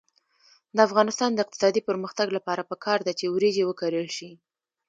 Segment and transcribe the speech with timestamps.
[0.75, 4.31] د افغانستان د اقتصادي پرمختګ لپاره پکار ده چې وریجې وکرل شي.